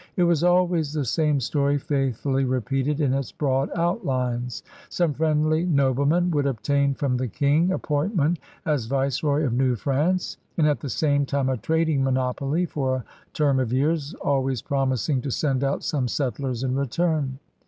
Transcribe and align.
It 0.17 0.23
was 0.23 0.43
always 0.43 0.93
the 0.93 1.05
same 1.05 1.39
story 1.39 1.77
faithfully 1.77 2.43
repeated 2.43 2.99
in 2.99 3.13
its 3.13 3.31
broad 3.31 3.69
outlines. 3.75 4.63
Some 4.89 5.13
friendly 5.13 5.63
nobleman 5.63 6.31
would 6.31 6.47
obtain 6.47 6.95
from 6.95 7.17
the 7.17 7.27
King 7.27 7.71
appointment 7.71 8.39
as 8.65 8.87
viceroy 8.87 9.43
of 9.43 9.53
New 9.53 9.75
France 9.75 10.37
and 10.57 10.65
at 10.67 10.79
the 10.79 10.89
same 10.89 11.27
time 11.27 11.49
a 11.49 11.57
trading 11.57 12.03
monopoly 12.03 12.65
for 12.65 12.95
a 12.95 13.03
term 13.33 13.59
of 13.59 13.71
years, 13.71 14.15
always 14.15 14.63
promising 14.63 15.21
to 15.21 15.29
send 15.29 15.63
out 15.63 15.83
some 15.83 16.07
settlers 16.07 16.63
in 16.63 16.73
return. 16.75 17.37